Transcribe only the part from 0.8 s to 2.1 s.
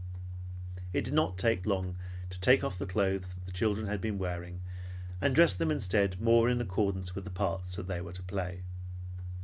It did not take long